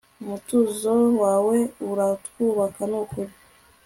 umutuzo 0.21 0.93
wawe 1.23 1.57
uratwubaka 1.89 2.81
nukuri 2.89 3.33